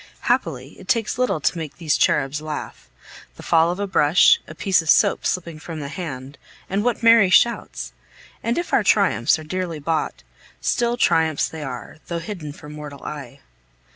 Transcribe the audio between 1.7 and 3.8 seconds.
these cherubs laugh; the fall of